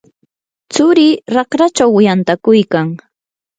tsurii 0.71 1.21
raqrachaw 1.35 1.93
yantakuykan. 2.05 2.87